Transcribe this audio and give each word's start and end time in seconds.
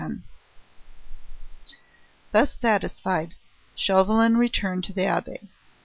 X 0.03 1.73
Thus 2.31 2.53
satisfied, 2.55 3.35
Chauvelin 3.75 4.35
returned 4.35 4.83
to 4.85 4.93
the 4.93 5.05
Abbaye. 5.05 5.47